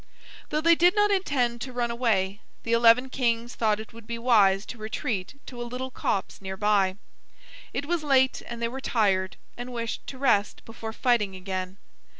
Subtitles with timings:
[0.49, 4.17] Though they did not intend to run away, the eleven kings thought it would be
[4.17, 6.95] wise to retreat to a little copse near by.
[7.71, 11.77] It was late and they were tired and wished to rest before fighting again.